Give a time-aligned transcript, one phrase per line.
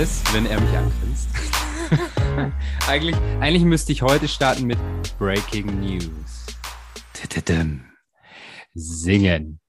[0.00, 1.28] es, wenn er mich angrinst.
[2.88, 4.78] eigentlich, eigentlich müsste ich heute starten mit
[5.18, 6.46] Breaking News.
[8.72, 9.60] Singen.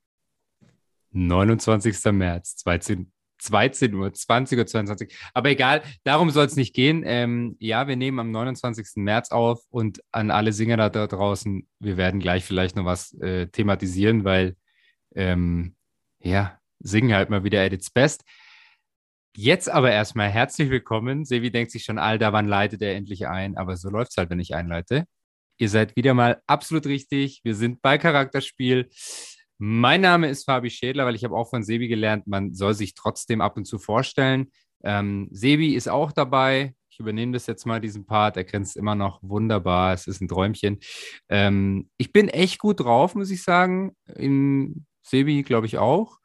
[1.11, 2.13] 29.
[2.13, 3.07] März, 12,
[3.39, 5.13] 12 Uhr, 20 Uhr, 22.
[5.33, 7.03] Aber egal, darum soll es nicht gehen.
[7.05, 8.87] Ähm, ja, wir nehmen am 29.
[8.95, 13.13] März auf und an alle Singer da, da draußen, wir werden gleich vielleicht noch was
[13.19, 14.55] äh, thematisieren, weil
[15.13, 15.75] ähm,
[16.19, 18.23] ja, singen halt mal wieder at its best.
[19.37, 21.23] Jetzt aber erstmal herzlich willkommen.
[21.23, 23.55] Sevi denkt sich schon, Alter, wann leitet er endlich ein?
[23.55, 25.05] Aber so läuft es halt, wenn ich einleite.
[25.57, 27.39] Ihr seid wieder mal absolut richtig.
[27.43, 28.89] Wir sind bei Charakterspiel.
[29.57, 32.93] Mein Name ist Fabi Schädler, weil ich habe auch von Sebi gelernt, man soll sich
[32.93, 34.51] trotzdem ab und zu vorstellen.
[34.83, 36.75] Ähm, Sebi ist auch dabei.
[36.89, 38.35] Ich übernehme das jetzt mal, diesen Part.
[38.35, 39.93] Er grinst immer noch wunderbar.
[39.93, 40.79] Es ist ein Träumchen.
[41.29, 43.95] Ähm, ich bin echt gut drauf, muss ich sagen.
[44.13, 46.17] In Sebi, glaube ich, auch.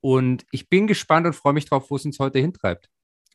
[0.00, 2.88] Und ich bin gespannt und freue mich drauf, wo es uns heute hintreibt.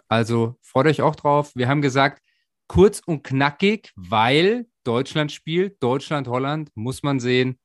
[0.08, 1.52] Also freut euch auch drauf.
[1.56, 2.22] Wir haben gesagt,
[2.68, 5.82] kurz und knackig, weil Deutschland spielt.
[5.82, 7.60] Deutschland, Holland, muss man sehen.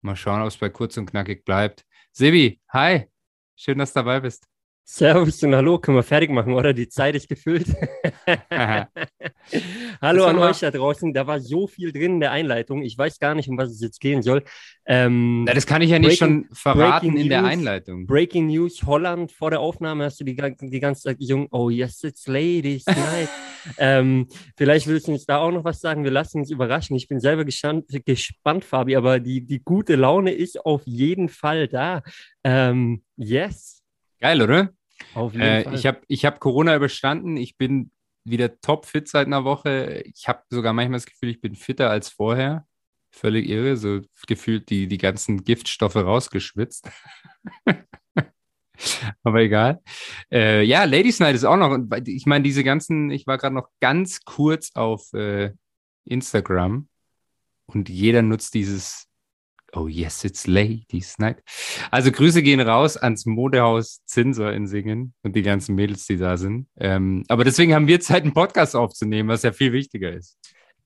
[0.00, 1.84] Mal schauen, ob es bei kurz und knackig bleibt.
[2.12, 3.06] Sebi, hi.
[3.56, 4.51] Schön, dass du dabei bist.
[4.84, 6.72] Servus und hallo, können wir fertig machen, oder?
[6.72, 7.68] Die Zeit ist gefüllt.
[10.02, 11.14] hallo an euch da draußen.
[11.14, 12.82] Da war so viel drin in der Einleitung.
[12.82, 14.42] Ich weiß gar nicht, um was es jetzt gehen soll.
[14.84, 18.06] Ähm, Na, das kann ich ja nicht breaking, schon verraten in News, der Einleitung.
[18.06, 19.30] Breaking News, Holland.
[19.30, 23.28] Vor der Aufnahme hast du die, die ganze Zeit gesungen, oh yes, it's ladies night.
[23.78, 26.02] ähm, vielleicht willst du uns da auch noch was sagen.
[26.02, 26.96] Wir lassen uns überraschen.
[26.96, 31.68] Ich bin selber gespannt, gespannt Fabi, aber die, die gute Laune ist auf jeden Fall
[31.68, 32.02] da.
[32.42, 33.81] Ähm, yes.
[34.22, 34.72] Geil, oder?
[35.14, 35.74] Auf jeden äh, Fall.
[35.74, 37.36] Ich habe ich hab Corona überstanden.
[37.36, 37.90] Ich bin
[38.22, 40.04] wieder topfit seit einer Woche.
[40.14, 42.64] Ich habe sogar manchmal das Gefühl, ich bin fitter als vorher.
[43.10, 46.88] Völlig irre, so gefühlt die, die ganzen Giftstoffe rausgeschwitzt.
[49.24, 49.82] Aber egal.
[50.30, 51.76] Äh, ja, Ladies Night ist auch noch.
[52.06, 55.50] Ich meine, diese ganzen, ich war gerade noch ganz kurz auf äh,
[56.04, 56.88] Instagram
[57.66, 59.08] und jeder nutzt dieses
[59.74, 61.38] Oh yes, it's Ladies Night.
[61.90, 66.36] Also Grüße gehen raus ans Modehaus Zinser in Singen und die ganzen Mädels, die da
[66.36, 66.66] sind.
[66.78, 70.38] Ähm, aber deswegen haben wir Zeit, einen Podcast aufzunehmen, was ja viel wichtiger ist.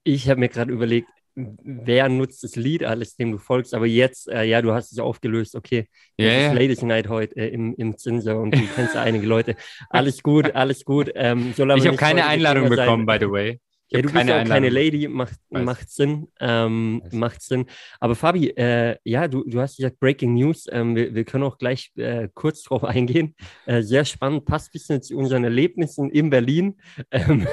[0.05, 4.29] Ich habe mir gerade überlegt, wer nutzt das Lied alles, dem du folgst, aber jetzt,
[4.29, 5.89] äh, ja, du hast es aufgelöst, okay.
[6.17, 6.53] Ja, yeah, yeah.
[6.53, 9.57] Ladies Night heute äh, im, im Zinser und du kennst einige Leute.
[9.91, 11.11] Alles gut, alles gut.
[11.15, 13.61] Ähm, ich habe keine Einladung bekommen, by the way.
[13.89, 16.27] Ja, du bist ja auch keine Lady, macht, macht Sinn.
[16.41, 17.67] Ähm, macht Sinn.
[18.01, 20.67] Aber Fabi, äh, ja, du, du hast gesagt Breaking News.
[20.71, 23.37] Ähm, wir, wir können auch gleich äh, kurz drauf eingehen.
[23.65, 26.81] Äh, sehr spannend, passt ein bisschen zu unseren Erlebnissen in Berlin.
[27.13, 27.47] Ähm,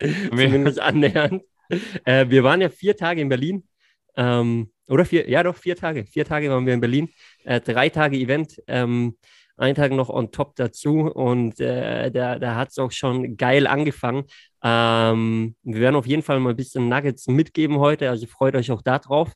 [0.30, 1.42] zumindest annähernd.
[2.04, 3.64] Äh, wir waren ja vier Tage in Berlin.
[4.16, 6.06] Ähm, oder vier, ja doch, vier Tage.
[6.06, 7.10] Vier Tage waren wir in Berlin.
[7.44, 8.62] Äh, drei Tage Event.
[8.68, 9.16] Ähm,
[9.56, 13.66] einen Tag noch on top dazu und äh, da, da hat es auch schon geil
[13.66, 14.24] angefangen.
[14.64, 18.70] Ähm, wir werden auf jeden Fall mal ein bisschen Nuggets mitgeben heute, also freut euch
[18.70, 19.32] auch darauf.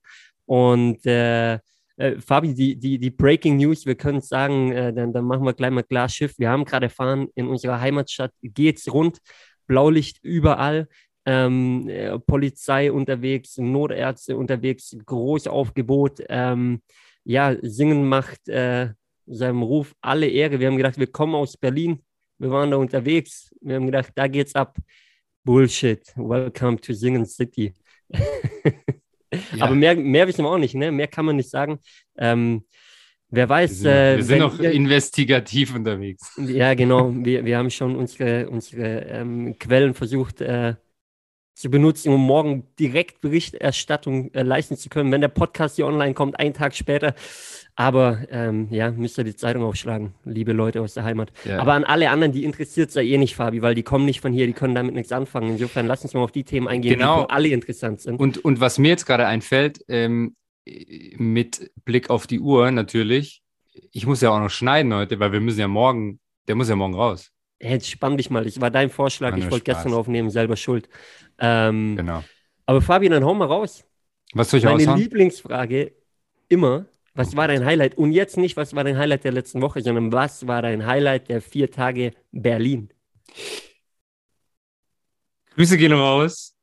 [0.47, 1.59] Und äh,
[1.99, 5.53] äh, Fabi, die, die, die Breaking News, wir können sagen, äh, dann, dann machen wir
[5.53, 6.39] gleich mal klar Schiff.
[6.39, 9.19] Wir haben gerade erfahren, in unserer Heimatstadt geht's rund,
[9.67, 10.89] Blaulicht überall.
[11.27, 16.23] Ähm, äh, Polizei unterwegs, Notärzte unterwegs, Großaufgebot.
[16.29, 16.81] Ähm,
[17.25, 18.91] ja, Singen macht äh,
[19.27, 20.59] seinem Ruf alle Ehre.
[20.61, 22.01] Wir haben gedacht, wir kommen aus Berlin,
[22.39, 24.79] wir waren da unterwegs, wir haben gedacht, da geht's ab.
[25.45, 27.75] Bullshit, welcome to Singen City.
[28.13, 28.21] ja.
[29.61, 30.93] Aber mehr, mehr wissen wir auch nicht, ne?
[30.93, 31.79] mehr kann man nicht sagen.
[32.17, 32.65] Ähm,
[33.31, 33.71] wer weiß.
[33.71, 36.39] Wir sind, äh, wir sind noch investigativ unterwegs.
[36.39, 37.13] Ja, genau.
[37.15, 40.75] Wir, wir haben schon unsere, unsere ähm, Quellen versucht äh,
[41.59, 46.15] zu benutzen, um morgen direkt Berichterstattung äh, leisten zu können, wenn der Podcast hier online
[46.15, 47.17] kommt, einen Tag später.
[47.75, 51.33] Aber ähm, ja, müsst ihr die Zeitung aufschlagen, liebe Leute aus der Heimat.
[51.45, 51.59] Ja.
[51.59, 54.33] Aber an alle anderen, die interessiert sei eh nicht, Fabi, weil die kommen nicht von
[54.33, 55.51] hier, die können damit nichts anfangen.
[55.51, 57.25] Insofern lass uns mal auf die Themen eingehen, genau.
[57.25, 58.21] die alle interessant sind.
[58.21, 60.37] Und, und was mir jetzt gerade einfällt, ähm,
[61.17, 63.43] mit Blick auf die Uhr natürlich,
[63.91, 66.77] ich muss ja auch noch schneiden heute, weil wir müssen ja morgen, der muss ja
[66.77, 67.33] morgen raus.
[67.61, 70.89] Jetzt spann dich mal, das war dein Vorschlag, ich wollte gestern aufnehmen, selber schuld.
[71.39, 72.23] Ähm, genau.
[72.67, 73.85] Aber Fabi, dann hau mal raus.
[74.33, 74.99] Was soll ich Meine aushauen?
[74.99, 75.93] Lieblingsfrage
[76.49, 77.99] immer, was war dein Highlight?
[77.99, 81.29] Und jetzt nicht, was war dein Highlight der letzten Woche, sondern was war dein Highlight
[81.29, 82.91] der vier Tage Berlin?
[85.57, 86.55] Grüße gehen raus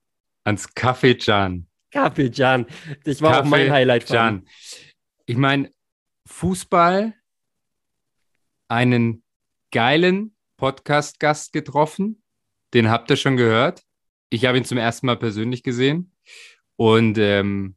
[0.46, 1.68] ans Café Jan.
[1.92, 2.66] Café Jan.
[3.04, 4.10] Das war Café auch mein Highlight.
[4.10, 4.48] Jan.
[5.26, 5.72] Ich meine,
[6.26, 7.14] Fußball,
[8.68, 9.24] einen
[9.72, 12.24] geilen Podcast-Gast getroffen.
[12.74, 13.84] Den habt ihr schon gehört.
[14.30, 16.12] Ich habe ihn zum ersten Mal persönlich gesehen.
[16.76, 17.76] Und ähm,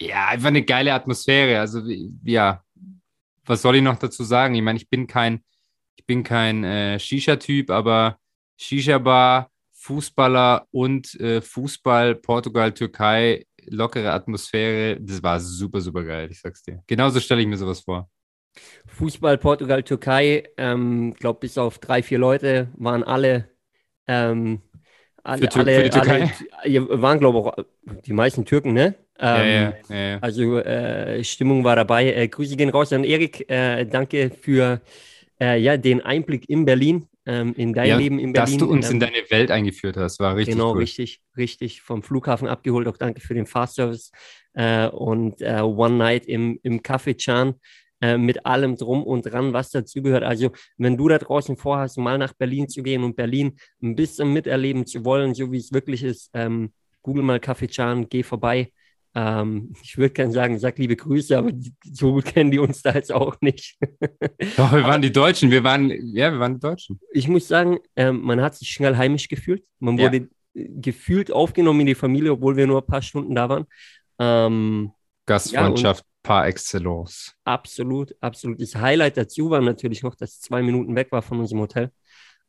[0.00, 1.60] ja, einfach eine geile Atmosphäre.
[1.60, 1.82] Also,
[2.24, 2.64] ja,
[3.44, 4.54] was soll ich noch dazu sagen?
[4.54, 5.42] Ich meine, ich bin kein,
[5.96, 8.18] Ich bin kein äh, Shisha-Typ, aber
[8.56, 16.40] Shisha-Bar, Fußballer und äh, Fußball, Portugal, Türkei, lockere Atmosphäre, das war super, super geil, ich
[16.40, 16.82] sag's dir.
[16.86, 18.08] Genauso stelle ich mir sowas vor.
[18.86, 23.48] Fußball, Portugal, Türkei, ähm, glaube bis auf drei, vier Leute waren alle,
[24.06, 24.62] ähm,
[25.22, 27.56] alle, Für alle, für alle waren glaube auch
[28.06, 28.94] die meisten Türken, ne?
[29.20, 30.18] Ähm, ja, ja, ja.
[30.20, 32.12] Also äh, Stimmung war dabei.
[32.12, 33.50] Äh, Grüße gehen raus an Erik.
[33.50, 34.80] Äh, danke für
[35.40, 38.58] äh, ja, den Einblick in Berlin, ähm, in dein Leben in Dass Berlin.
[38.60, 40.78] du uns Ähm, in deine Welt eingeführt hast, war richtig genau, cool.
[40.78, 42.86] richtig, richtig vom Flughafen abgeholt.
[42.86, 44.12] Auch danke für den Fahrservice
[44.54, 47.54] äh, und äh, One Night im, im Café Chan
[48.00, 50.22] äh, mit allem drum und dran, was dazugehört.
[50.22, 54.32] Also, wenn du da draußen vorhast, mal nach Berlin zu gehen und Berlin ein bisschen
[54.32, 56.72] miterleben zu wollen, so wie es wirklich ist, ähm,
[57.02, 58.72] google mal Café Chan, geh vorbei.
[59.14, 61.50] Ähm, ich würde gerne sagen, sag liebe Grüße, aber
[61.82, 63.76] so gut kennen die uns da jetzt auch nicht.
[64.56, 67.00] Doch, wir waren die Deutschen, wir waren, ja, wir waren die Deutschen.
[67.12, 69.64] ich muss sagen, ähm, man hat sich schnell heimisch gefühlt.
[69.80, 70.04] Man Ja.
[70.06, 73.64] wurde äh, gefühlt aufgenommen in die Familie, obwohl wir nur ein paar Stunden da waren.
[74.20, 74.92] Ähm,
[75.26, 77.34] Gastfreundschaft par excellence.
[77.44, 78.60] absolut, absolut.
[78.60, 81.90] Das Highlight dazu war natürlich noch, dass ich zwei Minuten weg war von unserem Hotel.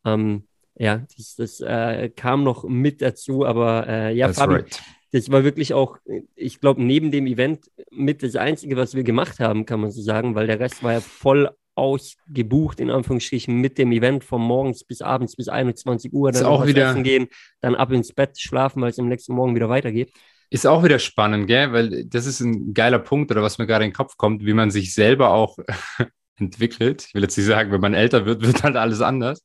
[0.05, 4.81] Ähm, ja, das, das äh, kam noch mit dazu, aber äh, ja, That's Fabi, right.
[5.11, 5.97] das war wirklich auch,
[6.35, 10.01] ich glaube, neben dem Event mit das Einzige, was wir gemacht haben, kann man so
[10.01, 14.83] sagen, weil der Rest war ja voll ausgebucht, in Anführungsstrichen, mit dem Event von morgens
[14.83, 17.27] bis abends bis 21 Uhr, dann auch wieder- essen gehen,
[17.61, 20.11] dann ab ins Bett schlafen, weil es am nächsten Morgen wieder weitergeht.
[20.49, 21.71] Ist auch wieder spannend, gell?
[21.73, 24.53] Weil das ist ein geiler Punkt oder was mir gerade in den Kopf kommt, wie
[24.53, 25.57] man sich selber auch
[26.39, 27.05] entwickelt.
[27.07, 29.43] Ich will jetzt nicht sagen, wenn man älter wird, wird halt alles anders.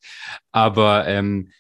[0.53, 1.51] Aber ähm,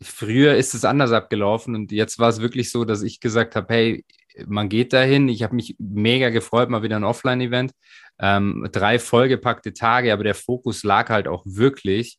[0.00, 3.72] früher ist es anders abgelaufen und jetzt war es wirklich so, dass ich gesagt habe,
[3.74, 4.04] hey,
[4.46, 5.28] man geht dahin.
[5.28, 7.72] Ich habe mich mega gefreut, mal wieder ein Offline-Event.
[8.18, 12.18] Ähm, drei vollgepackte Tage, aber der Fokus lag halt auch wirklich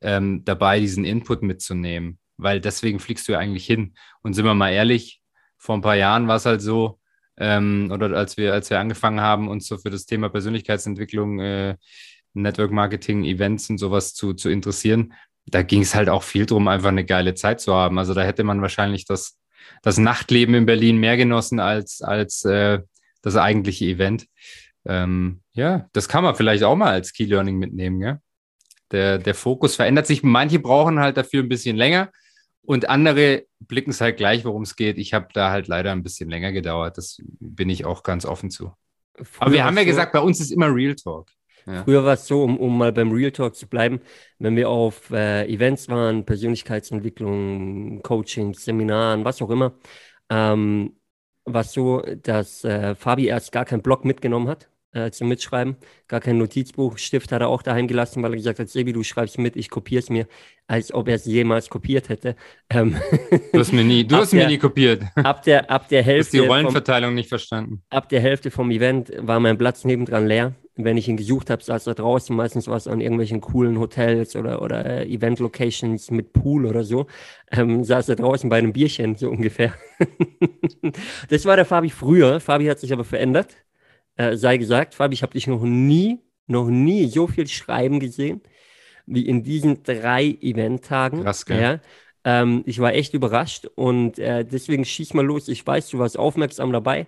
[0.00, 2.18] ähm, dabei, diesen Input mitzunehmen.
[2.36, 3.94] Weil deswegen fliegst du ja eigentlich hin.
[4.22, 5.20] Und sind wir mal ehrlich,
[5.58, 6.98] vor ein paar Jahren war es halt so,
[7.36, 11.76] ähm, oder als wir, als wir angefangen haben, uns so für das Thema Persönlichkeitsentwicklung, äh,
[12.34, 15.12] Network Marketing, Events und sowas zu, zu interessieren,
[15.46, 17.98] da ging es halt auch viel drum, einfach eine geile Zeit zu haben.
[17.98, 19.38] Also da hätte man wahrscheinlich das,
[19.82, 22.80] das Nachtleben in Berlin mehr genossen als, als äh,
[23.22, 24.26] das eigentliche Event.
[24.84, 28.18] Ähm, ja, das kann man vielleicht auch mal als Key Learning mitnehmen, ja.
[28.90, 30.22] Der, der Fokus verändert sich.
[30.22, 32.10] Manche brauchen halt dafür ein bisschen länger
[32.68, 34.98] und andere blicken es halt gleich, worum es geht.
[34.98, 36.98] Ich habe da halt leider ein bisschen länger gedauert.
[36.98, 38.66] Das bin ich auch ganz offen zu.
[39.14, 41.30] Aber Früher wir haben ja so- gesagt, bei uns ist immer Real Talk.
[41.66, 41.84] Ja.
[41.84, 44.00] Früher war es so, um, um mal beim Real Talk zu bleiben,
[44.38, 49.72] wenn wir auf äh, Events waren, Persönlichkeitsentwicklung, Coaching, Seminaren, was auch immer,
[50.28, 50.96] ähm,
[51.46, 55.76] war es so, dass äh, Fabi erst gar keinen Blog mitgenommen hat äh, zum Mitschreiben,
[56.08, 59.02] gar kein Notizbuch, Stift hat er auch daheim gelassen, weil er gesagt hat, Sebi, du
[59.02, 60.26] schreibst mit, ich kopiere es mir,
[60.66, 62.36] als ob er es jemals kopiert hätte.
[62.70, 62.96] Ähm,
[63.52, 65.02] Du hast mir nie, du hast mir der- nie kopiert.
[65.14, 67.82] Du ab der, ab der hast die Hälfte vom, Rollenverteilung nicht verstanden.
[67.90, 70.54] ab der Hälfte vom Event war mein Platz nebendran leer.
[70.80, 72.36] Wenn ich ihn gesucht habe, saß er draußen.
[72.36, 77.08] Meistens war es an irgendwelchen coolen Hotels oder, oder äh, Event-Locations mit Pool oder so.
[77.50, 79.74] Ähm, saß er draußen bei einem Bierchen, so ungefähr.
[81.30, 82.38] das war der Fabi früher.
[82.38, 83.56] Fabi hat sich aber verändert.
[84.18, 88.42] Äh, sei gesagt, Fabi, ich habe dich noch nie, noch nie so viel schreiben gesehen
[89.06, 91.22] wie in diesen drei Eventtagen.
[91.22, 91.80] Krass, gell?
[92.24, 92.42] Ja.
[92.42, 95.48] Ähm, ich war echt überrascht und äh, deswegen schieß mal los.
[95.48, 97.06] Ich weiß, du warst aufmerksam dabei.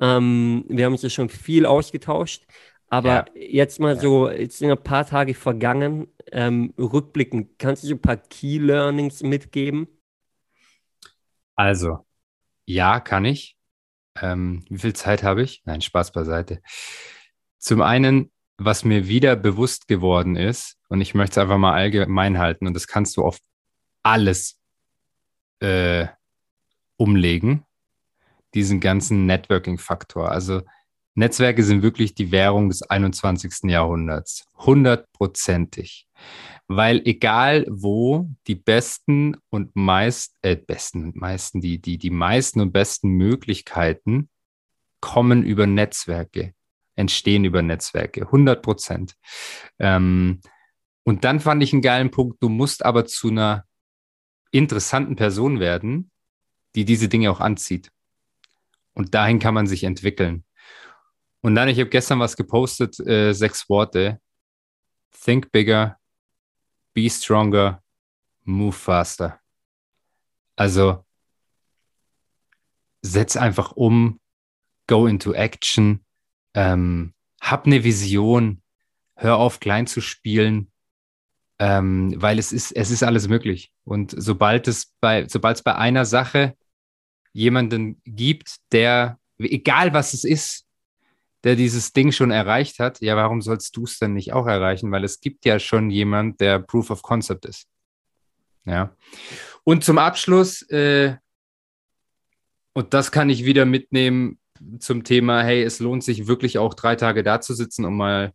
[0.00, 2.44] Ähm, wir haben uns ja schon viel ausgetauscht.
[2.88, 3.24] Aber Ja.
[3.34, 6.08] jetzt mal so, jetzt sind ein paar Tage vergangen.
[6.32, 9.88] Ähm, rückblickend, kannst du so ein paar Key Learnings mitgeben?
[11.54, 12.06] Also,
[12.66, 13.55] ja, kann ich.
[14.20, 15.62] Ähm, wie viel Zeit habe ich?
[15.64, 16.60] Nein, Spaß beiseite.
[17.58, 22.38] Zum einen, was mir wieder bewusst geworden ist, und ich möchte es einfach mal allgemein
[22.38, 23.38] halten, und das kannst du auf
[24.02, 24.58] alles
[25.60, 26.06] äh,
[26.96, 27.64] umlegen,
[28.54, 30.30] diesen ganzen Networking-Faktor.
[30.30, 30.62] Also
[31.14, 33.70] Netzwerke sind wirklich die Währung des 21.
[33.70, 34.44] Jahrhunderts.
[34.58, 36.06] Hundertprozentig.
[36.68, 42.60] Weil egal wo, die besten und meist, äh, besten und meisten, die, die, die meisten
[42.60, 44.28] und besten Möglichkeiten
[45.00, 46.54] kommen über Netzwerke,
[46.96, 48.22] entstehen über Netzwerke.
[48.22, 49.14] 100 Prozent.
[49.78, 50.40] Ähm,
[51.04, 53.64] und dann fand ich einen geilen Punkt, du musst aber zu einer
[54.50, 56.10] interessanten Person werden,
[56.74, 57.90] die diese Dinge auch anzieht.
[58.92, 60.44] Und dahin kann man sich entwickeln.
[61.42, 64.20] Und dann, ich habe gestern was gepostet, äh, sechs Worte.
[65.24, 65.98] Think bigger,
[66.96, 67.82] be stronger,
[68.44, 69.38] move faster.
[70.56, 71.04] Also
[73.02, 74.18] setz einfach um,
[74.86, 76.04] go into action,
[76.54, 78.62] ähm, hab eine Vision,
[79.14, 80.72] hör auf klein zu spielen,
[81.58, 83.72] ähm, weil es ist, es ist alles möglich.
[83.84, 86.56] Und sobald es bei, sobald es bei einer Sache
[87.34, 90.65] jemanden gibt, der, egal was es ist,
[91.46, 94.90] der dieses Ding schon erreicht hat, ja, warum sollst du es denn nicht auch erreichen?
[94.90, 97.68] Weil es gibt ja schon jemand, der Proof of Concept ist.
[98.64, 98.96] Ja.
[99.62, 101.14] Und zum Abschluss, äh,
[102.72, 104.40] und das kann ich wieder mitnehmen
[104.80, 108.32] zum Thema, hey, es lohnt sich wirklich auch drei Tage da zu sitzen, um mal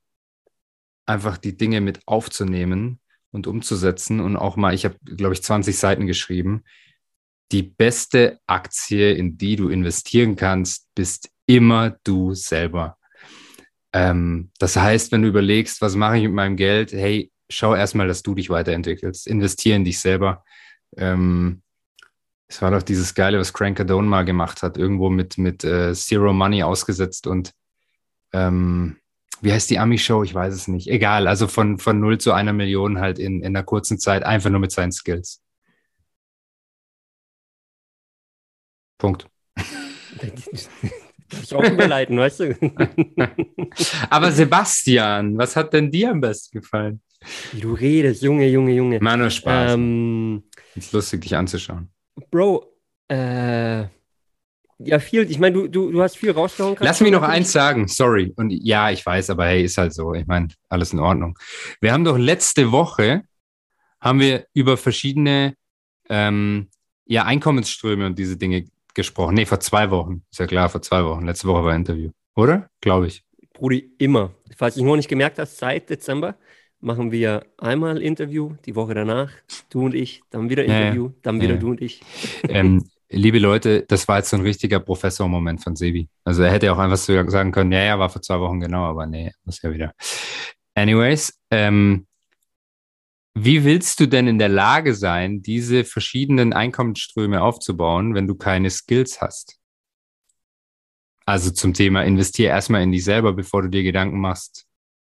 [1.05, 3.01] einfach die Dinge mit aufzunehmen
[3.31, 4.21] und umzusetzen.
[4.21, 6.63] Und auch mal, ich habe, glaube ich, 20 Seiten geschrieben.
[7.51, 12.97] Die beste Aktie, in die du investieren kannst, bist immer du selber.
[13.93, 18.07] Ähm, das heißt, wenn du überlegst, was mache ich mit meinem Geld, hey, schau erstmal,
[18.07, 19.27] dass du dich weiterentwickelst.
[19.27, 20.43] Investiere in dich selber.
[20.97, 21.61] Ähm,
[22.47, 25.93] es war doch dieses Geile, was Crank Cardone mal gemacht hat, irgendwo mit, mit äh,
[25.93, 27.53] Zero Money ausgesetzt und
[28.33, 28.97] ähm,
[29.41, 30.23] wie heißt die Ami-Show?
[30.23, 30.87] Ich weiß es nicht.
[30.87, 34.49] Egal, also von, von 0 zu einer Million halt in, in einer kurzen Zeit, einfach
[34.49, 35.41] nur mit seinen Skills.
[38.97, 39.27] Punkt.
[41.41, 42.55] Ich auch überleiten, weißt du?
[44.09, 47.01] Aber Sebastian, was hat denn dir am besten gefallen?
[47.51, 48.99] Wie du redest, Junge, Junge, Junge.
[48.99, 49.73] Mann, nur Spaß.
[49.73, 50.43] Ähm,
[50.75, 51.89] ist lustig, dich anzuschauen.
[52.29, 52.65] Bro,
[53.07, 53.85] äh,
[54.83, 55.29] ja, viel.
[55.29, 56.75] Ich meine, du, du, du hast viel rausgehauen.
[56.79, 58.33] Lass mich noch eins sagen, sorry.
[58.35, 60.13] Und ja, ich weiß, aber hey, ist halt so.
[60.13, 61.37] Ich meine, alles in Ordnung.
[61.79, 63.23] Wir haben doch letzte Woche,
[63.99, 65.55] haben wir über verschiedene
[66.09, 66.69] ähm,
[67.05, 69.35] ja, Einkommensströme und diese Dinge gesprochen.
[69.35, 70.23] Nee, vor zwei Wochen.
[70.31, 71.25] Ist ja klar, vor zwei Wochen.
[71.25, 72.11] Letzte Woche war ein Interview.
[72.35, 72.69] Oder?
[72.81, 73.23] Glaube ich.
[73.53, 74.31] Brudi, immer.
[74.57, 76.35] Falls ich noch nicht gemerkt hast, seit Dezember
[76.81, 79.31] machen wir einmal Interview, die Woche danach,
[79.69, 81.59] du und ich, dann wieder Interview, ja, dann wieder ja.
[81.59, 82.01] du und ich.
[82.49, 86.09] Ähm, liebe Leute, das war jetzt so ein richtiger Professor-Moment von Sebi.
[86.23, 88.85] Also er hätte auch einfach so sagen können, ja, ja, war vor zwei Wochen genau,
[88.85, 89.93] aber nee, muss ja wieder.
[90.73, 92.07] Anyways, ähm,
[93.33, 98.69] wie willst du denn in der Lage sein, diese verschiedenen Einkommensströme aufzubauen, wenn du keine
[98.69, 99.57] Skills hast?
[101.25, 104.65] Also zum Thema investiere erstmal in dich selber, bevor du dir Gedanken machst,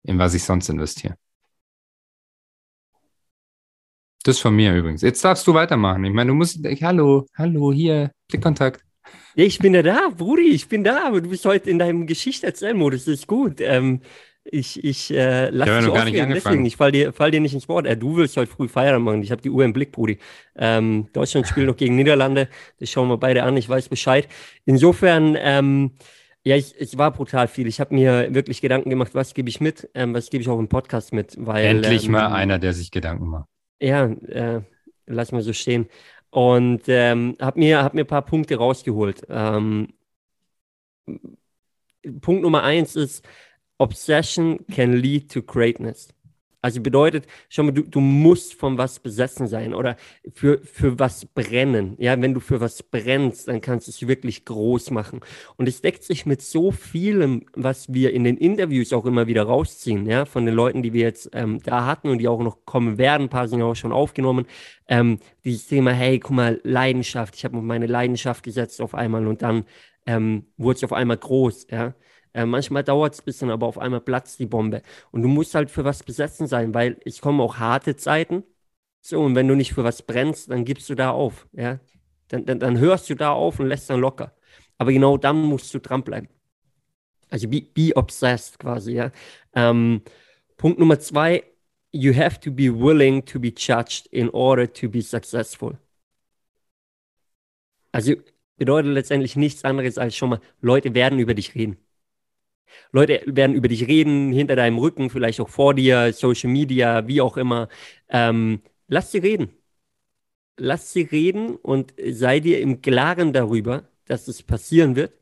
[0.03, 1.17] in was ich sonst investiere.
[4.25, 5.03] Das von mir übrigens.
[5.03, 6.05] Jetzt darfst du weitermachen.
[6.05, 6.61] Ich meine, du musst.
[6.83, 8.85] Hallo, hallo, hier, Blickkontakt.
[9.35, 13.07] Ich bin ja da, Brudi, ich bin da, du bist heute in deinem Geschichtserzählmodus.
[13.07, 13.61] Das ist gut.
[13.61, 14.01] Ähm,
[14.45, 16.67] ich ich äh, lasse dich gar nicht deswegen.
[16.67, 17.87] Ich fall dir, fall dir nicht ins Wort.
[17.87, 19.23] Äh, du willst heute früh Feierabend machen.
[19.23, 20.19] Ich habe die Uhr im Blick, Brudi.
[20.57, 22.49] Ähm, Deutschland spielt noch gegen Niederlande.
[22.79, 23.57] Das schauen wir beide an.
[23.57, 24.29] Ich weiß Bescheid.
[24.65, 25.93] Insofern, ähm,
[26.45, 27.69] ja, ich, ich war brutal viel.
[27.69, 30.59] Ich habe mir wirklich Gedanken gemacht, was gebe ich mit, ähm, was gebe ich auch
[30.59, 31.35] im Podcast mit.
[31.39, 33.49] Weil, Endlich ähm, mal einer, der sich Gedanken macht.
[33.81, 34.63] Ja, äh,
[35.07, 35.89] lass mal so stehen.
[36.31, 39.23] Und ähm, habe mir, hab mir ein paar Punkte rausgeholt.
[39.29, 39.89] Ähm,
[42.21, 43.25] Punkt Nummer eins ist,
[43.83, 46.09] Obsession can lead to greatness.
[46.65, 49.97] Also bedeutet, schau mal, du, du musst von was besessen sein oder
[50.33, 51.97] für, für was brennen.
[51.99, 55.21] Ja, wenn du für was brennst, dann kannst du es wirklich groß machen.
[55.57, 59.43] Und es deckt sich mit so vielem, was wir in den Interviews auch immer wieder
[59.43, 62.65] rausziehen, ja, von den Leuten, die wir jetzt ähm, da hatten und die auch noch
[62.65, 63.25] kommen werden.
[63.25, 64.47] Ein paar sind auch schon aufgenommen.
[64.87, 67.35] Ähm, dieses Thema, hey, guck mal, Leidenschaft.
[67.35, 69.65] Ich habe meine Leidenschaft gesetzt auf einmal und dann
[70.07, 71.95] ähm, wurde es auf einmal groß, ja.
[72.35, 74.83] Äh, manchmal dauert es ein bisschen, aber auf einmal platzt die Bombe.
[75.11, 78.45] Und du musst halt für was besessen sein, weil es kommen auch harte Zeiten.
[79.01, 81.47] So, und wenn du nicht für was brennst, dann gibst du da auf.
[81.53, 81.81] Ja?
[82.29, 84.35] Dann, dann, dann hörst du da auf und lässt dann locker.
[84.79, 86.29] Aber genau dann musst du dranbleiben.
[87.31, 89.11] Also be, be obsessed quasi, ja.
[89.55, 90.03] Ähm,
[90.57, 91.45] Punkt Nummer zwei,
[91.93, 95.79] you have to be willing to be judged in order to be successful.
[97.93, 98.15] Also
[98.57, 101.79] bedeutet letztendlich nichts anderes als schon mal, Leute werden über dich reden.
[102.93, 107.21] Leute werden über dich reden, hinter deinem Rücken, vielleicht auch vor dir, Social Media, wie
[107.21, 107.69] auch immer.
[108.09, 109.51] Ähm, lass sie reden.
[110.57, 115.13] Lass sie reden und sei dir im Klaren darüber, dass es passieren wird.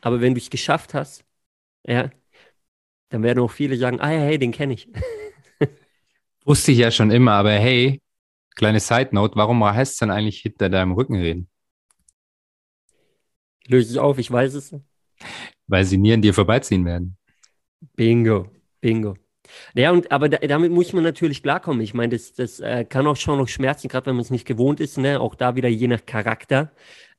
[0.00, 1.24] Aber wenn du es geschafft hast,
[1.86, 2.10] ja,
[3.10, 4.88] dann werden auch viele sagen, ah ja, hey, den kenne ich.
[6.44, 8.02] Wusste ich ja schon immer, aber hey,
[8.54, 11.48] kleine Side Note, warum heißt es dann eigentlich hinter deinem Rücken reden?
[13.66, 14.74] Löse es auf, ich weiß es.
[15.66, 17.16] Weil sie nie an dir vorbeiziehen werden.
[17.96, 19.14] Bingo, bingo.
[19.74, 21.82] Ja, und aber da, damit muss man natürlich klarkommen.
[21.82, 24.46] Ich meine, das, das äh, kann auch schon noch schmerzen, gerade wenn man es nicht
[24.46, 24.98] gewohnt ist.
[24.98, 25.20] Ne?
[25.20, 26.72] Auch da wieder je nach Charakter.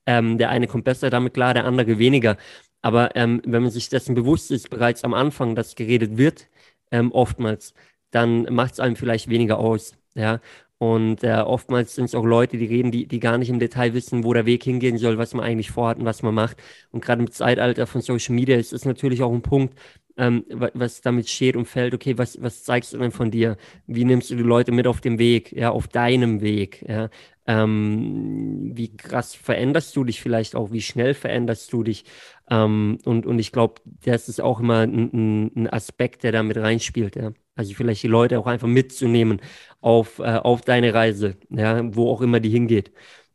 [0.06, 2.38] Ähm, der eine kommt besser damit klar, der andere weniger.
[2.82, 6.48] Aber ähm, wenn man sich dessen bewusst ist, bereits am Anfang, dass geredet wird,
[6.92, 7.74] ähm, oftmals,
[8.12, 9.98] dann macht es einem vielleicht weniger aus.
[10.14, 10.40] Ja,
[10.86, 13.96] und äh, oftmals sind es auch Leute, die reden, die, die gar nicht im Detail
[13.96, 16.58] wissen, wo der Weg hingehen soll, was man eigentlich vorhat und was man macht.
[16.92, 19.80] Und gerade im Zeitalter von Social Media ist es natürlich auch ein Punkt,
[20.18, 21.96] ähm, was damit steht und fällt.
[21.96, 23.58] Okay, was, was zeigst du denn von dir?
[23.88, 26.86] Wie nimmst du die Leute mit auf dem Weg, ja, auf deinem Weg?
[26.88, 27.10] Ja?
[27.48, 30.72] Ähm, wie krass veränderst du dich vielleicht auch?
[30.72, 32.06] Wie schnell veränderst du dich?
[32.50, 36.58] Ähm, und, und ich glaube, das ist auch immer ein, ein, Aspekt, der da mit
[36.58, 37.16] reinspielt.
[37.16, 37.32] Ja?
[37.56, 39.42] Also vielleicht die Leute auch einfach mitzunehmen
[39.82, 42.92] auf, äh, auf deine Reise, ja, wo auch immer die hingeht.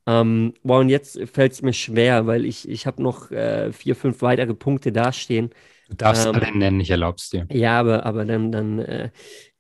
[0.07, 3.95] Ähm, wow, und jetzt fällt es mir schwer, weil ich, ich habe noch äh, vier,
[3.95, 5.51] fünf weitere Punkte dastehen.
[5.89, 7.47] Du darfst ähm, alle nennen, ich erlaube es dir.
[7.51, 9.11] Ja, aber, aber dann, dann äh,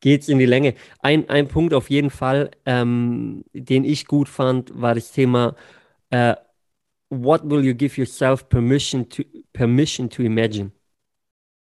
[0.00, 0.74] geht es in die Länge.
[1.00, 5.56] Ein, ein Punkt auf jeden Fall, ähm, den ich gut fand, war das Thema
[6.10, 6.34] äh,
[7.10, 10.70] What will you give yourself permission to, permission to imagine?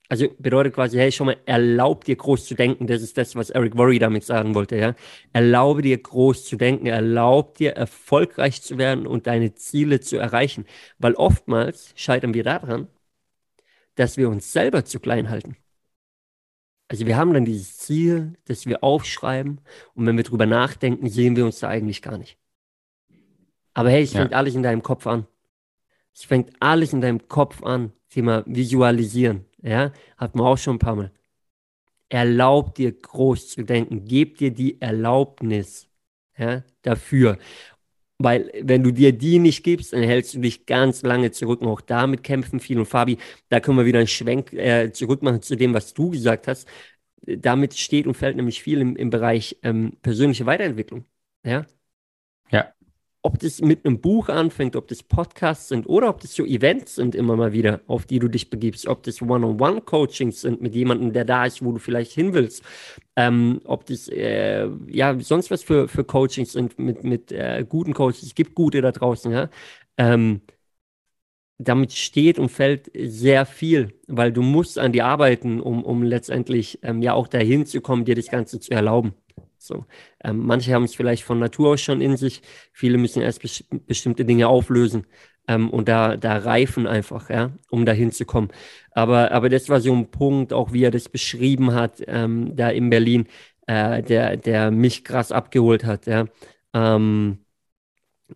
[0.10, 2.88] Also bedeutet quasi, hey, schon mal, erlaub dir groß zu denken.
[2.88, 4.96] Das ist das, was Eric Worry damit sagen wollte, ja.
[5.34, 10.66] Erlaube dir groß zu denken, erlaub dir erfolgreich zu werden und deine Ziele zu erreichen.
[10.98, 12.88] Weil oftmals scheitern wir daran,
[13.96, 15.58] dass wir uns selber zu klein halten.
[16.88, 19.60] Also wir haben dann dieses Ziel, das wir aufschreiben
[19.94, 22.38] und wenn wir drüber nachdenken, sehen wir uns da eigentlich gar nicht.
[23.74, 24.38] Aber hey, es fängt ja.
[24.38, 25.28] alles in deinem Kopf an.
[26.14, 27.92] Es fängt alles in deinem Kopf an.
[28.10, 29.47] Thema Visualisieren.
[29.62, 31.12] Ja, hat man auch schon ein paar Mal.
[32.10, 34.06] Erlaub dir groß zu denken.
[34.06, 35.90] Gib dir die Erlaubnis
[36.38, 37.38] ja, dafür.
[38.20, 41.62] Weil wenn du dir die nicht gibst, dann hältst du dich ganz lange zurück.
[41.62, 42.82] Und auch damit kämpfen viele.
[42.82, 43.18] Und Fabi,
[43.50, 46.68] da können wir wieder einen Schwenk äh, zurückmachen zu dem, was du gesagt hast.
[47.24, 51.06] Damit steht und fällt nämlich viel im, im Bereich ähm, persönliche Weiterentwicklung.
[51.46, 51.66] Ja
[53.27, 56.96] ob das mit einem Buch anfängt, ob das Podcasts sind oder ob das so Events
[56.96, 61.12] sind immer mal wieder, auf die du dich begibst, ob das One-on-One-Coachings sind mit jemandem,
[61.12, 62.63] der da ist, wo du vielleicht hin willst,
[63.17, 67.93] ähm, ob das äh, ja sonst was für, für Coachings sind mit, mit äh, guten
[67.93, 69.50] Coaches, es gibt gute da draußen, ja.
[69.97, 70.39] Ähm,
[71.58, 76.80] damit steht und fällt sehr viel, weil du musst an die arbeiten, um, um letztendlich
[76.82, 79.15] ähm, ja auch dahin zu kommen, dir das Ganze zu erlauben.
[79.67, 79.86] So.
[80.23, 82.41] Ähm, manche haben es vielleicht von Natur aus schon in sich,
[82.73, 85.06] viele müssen erst bes bestimmte Dinge auflösen
[85.47, 88.49] ähm, und da, da reifen einfach, ja, um dahin zu kommen.
[88.91, 92.69] Aber, aber das war so ein Punkt, auch wie er das beschrieben hat, ähm, da
[92.69, 93.27] in Berlin,
[93.67, 96.25] äh, der, der mich krass abgeholt hat, ja.
[96.73, 97.39] Ähm,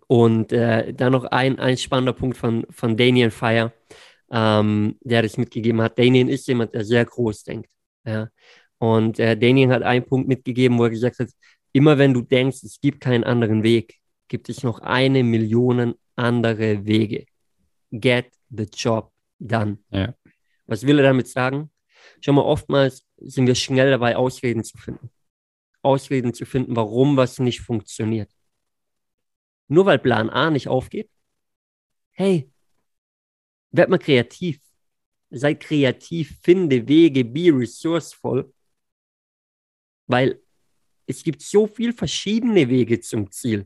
[0.07, 3.73] und äh, dann noch ein, ein spannender Punkt von, von Daniel Fire,
[4.31, 5.99] ähm, der das mitgegeben hat.
[5.99, 7.69] Daniel ist jemand, der sehr groß denkt.
[8.05, 8.29] Ja.
[8.81, 11.29] Und äh, Daniel hat einen Punkt mitgegeben, wo er gesagt hat,
[11.71, 16.83] immer wenn du denkst, es gibt keinen anderen Weg, gibt es noch eine Million andere
[16.83, 17.27] Wege.
[17.91, 19.77] Get the job done.
[19.91, 20.15] Ja.
[20.65, 21.69] Was will er damit sagen?
[22.21, 25.11] Schau mal, oftmals sind wir schnell dabei, Ausreden zu finden.
[25.83, 28.31] Ausreden zu finden, warum was nicht funktioniert.
[29.67, 31.11] Nur weil Plan A nicht aufgeht.
[32.13, 32.49] Hey,
[33.69, 34.59] werd mal kreativ.
[35.29, 38.51] Sei kreativ, finde Wege, be resourceful
[40.07, 40.39] weil
[41.07, 43.65] es gibt so viele verschiedene Wege zum Ziel,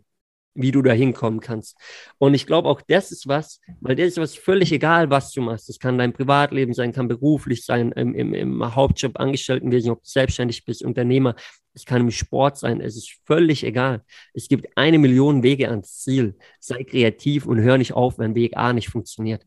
[0.55, 1.77] wie du da hinkommen kannst.
[2.17, 5.41] Und ich glaube, auch das ist was, weil das ist was völlig egal, was du
[5.41, 5.69] machst.
[5.69, 10.09] Das kann dein Privatleben sein, kann beruflich sein, im, im, im Hauptjob, Angestelltenwesen, ob du
[10.09, 11.35] selbstständig bist, Unternehmer.
[11.73, 12.79] Es kann im Sport sein.
[12.79, 14.03] Es ist völlig egal.
[14.33, 16.37] Es gibt eine Million Wege ans Ziel.
[16.59, 19.45] Sei kreativ und hör nicht auf, wenn Weg A nicht funktioniert.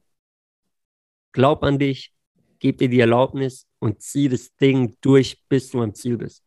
[1.33, 2.12] Glaub an dich,
[2.59, 6.44] gib dir die Erlaubnis und zieh das Ding durch, bis du am Ziel bist.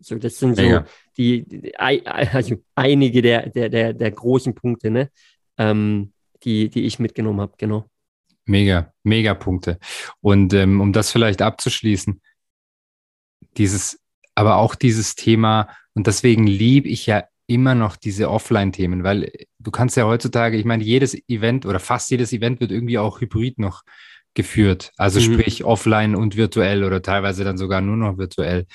[0.00, 0.84] So, das sind so ja,
[1.16, 5.10] Die, die, also einige der, der, der, der großen Punkte, ne?
[5.56, 6.12] Ähm,
[6.44, 7.90] die, die ich mitgenommen habe, genau.
[8.44, 9.78] Mega, mega Punkte.
[10.20, 12.20] Und ähm, um das vielleicht abzuschließen,
[13.56, 14.00] dieses,
[14.34, 19.70] aber auch dieses Thema, und deswegen liebe ich ja immer noch diese Offline-Themen, weil du
[19.70, 23.58] kannst ja heutzutage, ich meine, jedes Event oder fast jedes Event wird irgendwie auch hybrid
[23.58, 23.82] noch
[24.34, 24.92] geführt.
[24.96, 25.34] Also mhm.
[25.34, 28.66] sprich offline und virtuell oder teilweise dann sogar nur noch virtuell.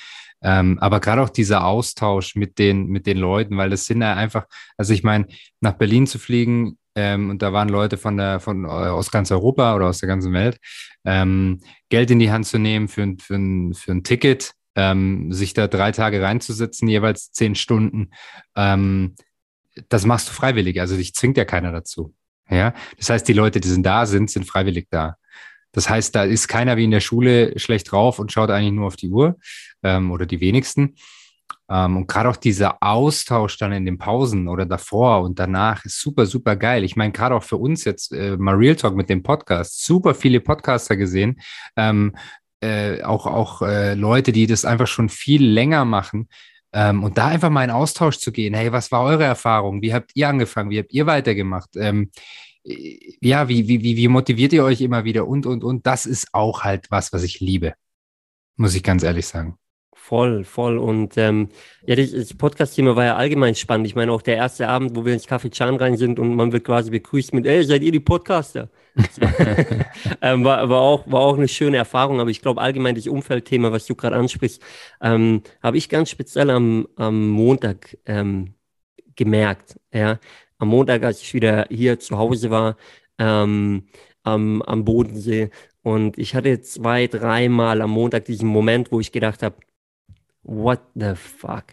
[0.44, 4.14] Ähm, aber gerade auch dieser Austausch mit den, mit den Leuten, weil das sind ja
[4.14, 4.44] einfach,
[4.76, 5.26] also ich meine,
[5.60, 9.32] nach Berlin zu fliegen, ähm, und da waren Leute von der, von, äh, aus ganz
[9.32, 10.58] Europa oder aus der ganzen Welt,
[11.04, 13.34] ähm, Geld in die Hand zu nehmen für, ein, für,
[13.74, 18.10] für ein Ticket, ähm, sich da drei Tage reinzusetzen, jeweils zehn Stunden,
[18.54, 19.14] ähm,
[19.88, 20.80] das machst du freiwillig.
[20.80, 22.14] Also dich zwingt ja keiner dazu.
[22.50, 25.16] Ja, das heißt, die Leute, die sind da sind, sind freiwillig da.
[25.74, 28.86] Das heißt, da ist keiner wie in der Schule schlecht drauf und schaut eigentlich nur
[28.86, 29.36] auf die Uhr
[29.82, 30.94] ähm, oder die wenigsten.
[31.68, 36.00] Ähm, und gerade auch dieser Austausch dann in den Pausen oder davor und danach ist
[36.00, 36.84] super, super geil.
[36.84, 40.14] Ich meine, gerade auch für uns jetzt äh, mal Real Talk mit dem Podcast, super
[40.14, 41.40] viele Podcaster gesehen.
[41.76, 42.14] Ähm,
[42.60, 46.28] äh, auch auch äh, Leute, die das einfach schon viel länger machen.
[46.72, 48.52] Ähm, und da einfach mal in Austausch zu gehen.
[48.52, 49.80] Hey, was war eure Erfahrung?
[49.80, 50.70] Wie habt ihr angefangen?
[50.70, 51.70] Wie habt ihr weitergemacht?
[51.76, 52.10] Ähm,
[52.64, 55.86] ja, wie, wie, wie, wie motiviert ihr euch immer wieder und, und, und.
[55.86, 57.74] Das ist auch halt was, was ich liebe.
[58.56, 59.58] Muss ich ganz ehrlich sagen.
[60.06, 60.76] Voll, voll.
[60.76, 61.48] Und ähm,
[61.86, 63.86] ja, das, das Podcast-Thema war ja allgemein spannend.
[63.86, 66.52] Ich meine, auch der erste Abend, wo wir ins Café Chan rein sind und man
[66.52, 68.68] wird quasi begrüßt mit, ey, seid ihr die Podcaster?
[70.20, 73.72] ähm, war, war, auch, war auch eine schöne Erfahrung, aber ich glaube allgemein das Umfeldthema,
[73.72, 74.62] was du gerade ansprichst,
[75.00, 78.54] ähm, habe ich ganz speziell am, am Montag ähm,
[79.16, 79.80] gemerkt.
[79.92, 80.18] Ja?
[80.58, 82.76] Am Montag, als ich wieder hier zu Hause war,
[83.18, 83.86] ähm,
[84.22, 85.50] am, am Bodensee.
[85.82, 89.56] Und ich hatte zwei, dreimal am Montag diesen Moment, wo ich gedacht habe,
[90.42, 91.64] what the fuck?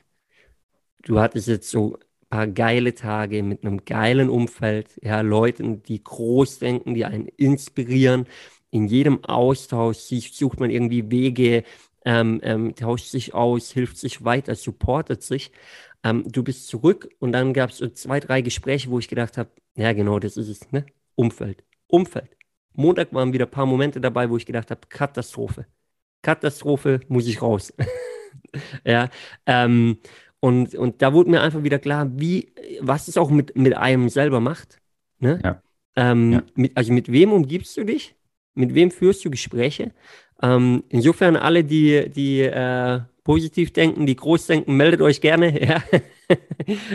[1.03, 6.03] Du hattest jetzt so ein paar geile Tage mit einem geilen Umfeld, ja, Leuten, die
[6.03, 8.27] groß denken, die einen inspirieren.
[8.69, 11.63] In jedem Austausch sucht man irgendwie Wege,
[12.05, 15.51] ähm, ähm, tauscht sich aus, hilft sich weiter, supportet sich.
[16.03, 19.37] Ähm, du bist zurück und dann gab es so zwei, drei Gespräche, wo ich gedacht
[19.37, 20.85] habe, ja genau, das ist es, ne?
[21.15, 21.63] Umfeld.
[21.87, 22.35] Umfeld.
[22.73, 25.65] Montag waren wieder ein paar Momente dabei, wo ich gedacht habe, Katastrophe.
[26.21, 27.73] Katastrophe, muss ich raus.
[28.85, 29.09] ja,
[29.45, 29.97] ähm,
[30.39, 34.09] und, und da wurde mir einfach wieder klar, wie, was es auch mit, mit einem
[34.09, 34.81] selber macht.
[35.19, 35.39] Ne?
[35.43, 35.61] Ja.
[35.95, 36.43] Ähm, ja.
[36.55, 38.15] Mit, also mit wem umgibst du dich?
[38.55, 39.93] Mit wem führst du Gespräche?
[40.41, 45.51] Ähm, insofern alle, die, die äh, positiv denken, die groß denken, meldet euch gerne.
[45.61, 45.83] Ja.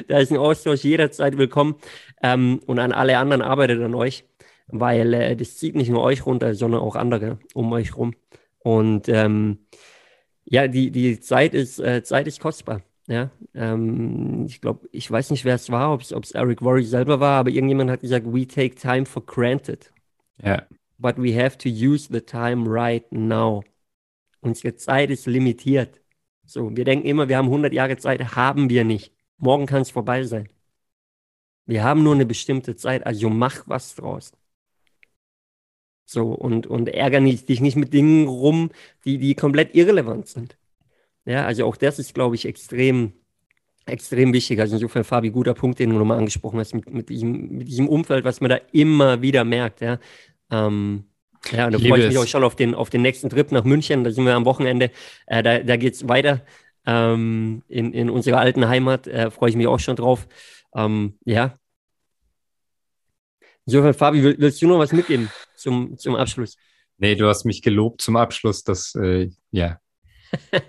[0.09, 1.77] da ist ein Austausch jederzeit willkommen.
[2.23, 4.25] Ähm, und an alle anderen arbeitet an euch,
[4.69, 8.15] weil äh, das zieht nicht nur euch runter, sondern auch andere um euch rum.
[8.61, 9.59] Und ähm,
[10.45, 12.83] ja, die, die Zeit ist, äh, Zeit ist kostbar.
[13.09, 17.21] Ja, ähm, ich glaube, ich weiß nicht, wer es war, ob es Eric Worry selber
[17.21, 19.93] war, aber irgendjemand hat gesagt, we take time for granted.
[20.43, 20.67] Ja.
[20.99, 23.63] But we have to use the time right now.
[24.41, 26.01] Unsere Zeit ist limitiert.
[26.47, 29.13] So, wir denken immer, wir haben 100 Jahre Zeit, haben wir nicht.
[29.39, 30.49] Morgen kann es vorbei sein.
[31.67, 34.33] Wir haben nur eine bestimmte Zeit, also mach was draus.
[36.05, 38.71] So, und, und ärgere dich nicht mit Dingen rum,
[39.05, 40.57] die, die komplett irrelevant sind.
[41.25, 43.13] Ja, also auch das ist, glaube ich, extrem,
[43.87, 44.61] extrem wichtig.
[44.61, 47.89] Also insofern, Fabi, guter Punkt, den du nochmal angesprochen hast, mit, mit, diesem, mit diesem
[47.89, 49.81] Umfeld, was man da immer wieder merkt.
[49.81, 49.99] Ja,
[50.51, 51.07] ähm,
[51.53, 53.65] ja und da freue ich mich auch schon auf den, auf den nächsten Trip nach
[53.65, 54.05] München.
[54.05, 54.91] Da sind wir am Wochenende.
[55.27, 56.45] Äh, da da geht es weiter
[56.87, 59.07] ähm, in, in unserer alten Heimat.
[59.07, 60.27] Äh, freue ich mich auch schon drauf.
[60.75, 61.59] Ähm, ja.
[63.65, 65.29] Insofern, Fabi, willst du noch was mitgeben?
[65.57, 66.57] zum, zum Abschluss.
[66.99, 69.81] Nee, du hast mich gelobt zum Abschluss, dass, äh, ja,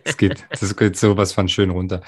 [0.04, 2.02] es geht, das geht sowas von schön runter.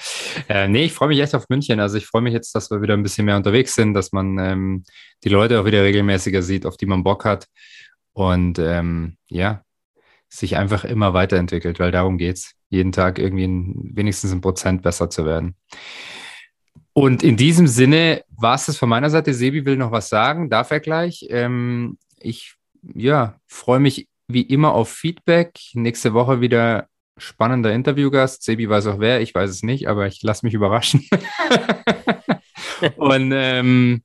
[0.48, 1.80] Äh, nee, ich freue mich echt auf München.
[1.80, 4.38] Also ich freue mich jetzt, dass wir wieder ein bisschen mehr unterwegs sind, dass man
[4.38, 4.84] ähm,
[5.24, 7.46] die Leute auch wieder regelmäßiger sieht, auf die man Bock hat.
[8.20, 9.62] Und ähm, ja,
[10.28, 14.82] sich einfach immer weiterentwickelt, weil darum geht es, jeden Tag irgendwie ein, wenigstens ein Prozent
[14.82, 15.56] besser zu werden.
[16.92, 19.32] Und in diesem Sinne war es das von meiner Seite.
[19.32, 21.26] Sebi will noch was sagen, darf er gleich.
[21.30, 22.56] Ähm, ich
[22.94, 25.58] ja, freue mich wie immer auf Feedback.
[25.72, 28.42] Nächste Woche wieder spannender Interviewgast.
[28.42, 31.08] Sebi weiß auch wer, ich weiß es nicht, aber ich lasse mich überraschen.
[32.96, 34.02] Und ähm,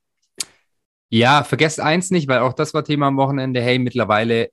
[1.15, 3.61] ja, vergesst eins nicht, weil auch das war Thema am Wochenende.
[3.61, 4.49] Hey, mittlerweile,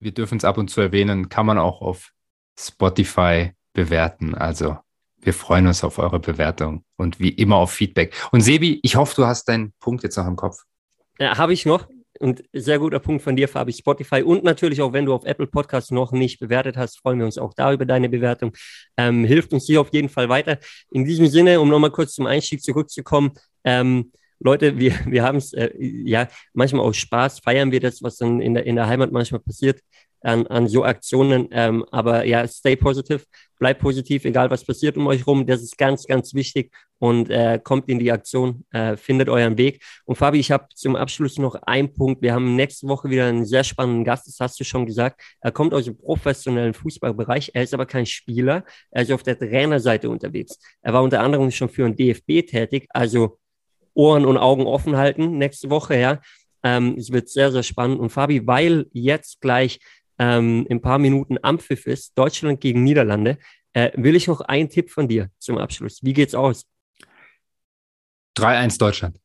[0.00, 2.10] wir dürfen es ab und zu erwähnen, kann man auch auf
[2.58, 4.34] Spotify bewerten.
[4.34, 4.76] Also
[5.20, 8.12] wir freuen uns auf eure Bewertung und wie immer auf Feedback.
[8.32, 10.64] Und Sebi, ich hoffe, du hast deinen Punkt jetzt noch im Kopf.
[11.20, 11.86] Ja, habe ich noch.
[12.18, 14.22] Und sehr guter Punkt von dir, Fabi, Spotify.
[14.22, 17.38] Und natürlich auch, wenn du auf Apple Podcasts noch nicht bewertet hast, freuen wir uns
[17.38, 18.52] auch da über deine Bewertung.
[18.96, 20.58] Ähm, hilft uns hier auf jeden Fall weiter.
[20.90, 25.52] In diesem Sinne, um nochmal kurz zum Einstieg zurückzukommen, ähm, Leute, wir, wir haben es,
[25.52, 29.12] äh, ja, manchmal aus Spaß feiern wir das, was dann in der, in der Heimat
[29.12, 29.80] manchmal passiert
[30.24, 31.48] an, an so Aktionen.
[31.52, 33.22] Ähm, aber ja, stay positive,
[33.58, 35.46] bleibt positiv, egal was passiert um euch rum.
[35.46, 39.84] Das ist ganz, ganz wichtig und äh, kommt in die Aktion, äh, findet euren Weg.
[40.04, 42.22] Und Fabi, ich habe zum Abschluss noch einen Punkt.
[42.22, 45.20] Wir haben nächste Woche wieder einen sehr spannenden Gast, das hast du schon gesagt.
[45.40, 49.38] Er kommt aus dem professionellen Fußballbereich, er ist aber kein Spieler, er ist auf der
[49.38, 50.58] Trainerseite unterwegs.
[50.82, 53.38] Er war unter anderem schon für den DFB tätig, also
[53.94, 56.20] Ohren und Augen offen halten nächste Woche, ja.
[56.62, 58.00] Ähm, es wird sehr, sehr spannend.
[58.00, 59.80] Und Fabi, weil jetzt gleich
[60.18, 63.38] ähm, in ein paar Minuten Ampfiff ist, Deutschland gegen Niederlande,
[63.74, 66.00] äh, will ich noch einen Tipp von dir zum Abschluss.
[66.02, 66.64] Wie geht's aus?
[68.36, 69.18] 3-1 Deutschland.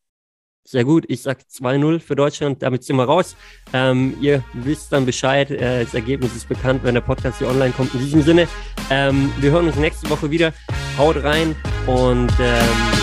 [0.65, 3.35] Sehr gut, ich sage 2-0 für Deutschland, damit sind wir raus.
[3.73, 7.71] Ähm, ihr wisst dann Bescheid, äh, das Ergebnis ist bekannt, wenn der Podcast hier online
[7.71, 7.93] kommt.
[7.95, 8.47] In diesem Sinne,
[8.91, 10.53] ähm, wir hören uns nächste Woche wieder.
[10.95, 11.55] Haut rein
[11.87, 12.98] und ähm,